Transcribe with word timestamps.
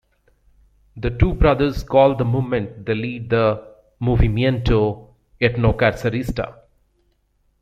The 0.97 1.11
two 1.11 1.35
brothers 1.35 1.83
call 1.83 2.15
the 2.15 2.25
movement 2.25 2.87
they 2.87 2.95
lead 2.95 3.29
the 3.29 3.63
"Movimiento 4.01 5.09
Etnocacerista". 5.39 6.57